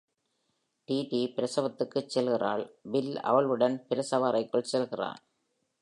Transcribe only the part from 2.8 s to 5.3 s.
Bill அவளுடன் பிரசவ அறைக்குள் செல்கிறான்.